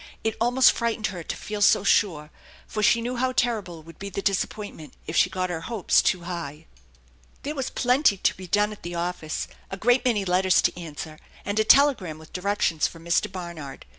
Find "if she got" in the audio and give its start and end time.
5.05-5.51